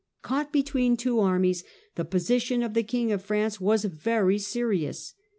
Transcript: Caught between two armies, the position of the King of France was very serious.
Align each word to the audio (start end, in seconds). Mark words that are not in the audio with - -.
Caught 0.23 0.51
between 0.51 0.97
two 0.97 1.19
armies, 1.19 1.63
the 1.93 2.03
position 2.05 2.63
of 2.63 2.73
the 2.73 2.81
King 2.81 3.11
of 3.11 3.21
France 3.23 3.61
was 3.61 3.85
very 3.85 4.39
serious. 4.39 5.13